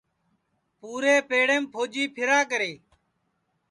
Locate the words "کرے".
2.49-2.71